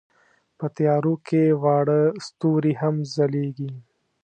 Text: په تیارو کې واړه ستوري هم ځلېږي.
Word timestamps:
په 0.57 0.65
تیارو 0.77 1.13
کې 1.27 1.43
واړه 1.61 1.99
ستوري 2.25 2.73
هم 2.81 2.95
ځلېږي. 3.13 3.71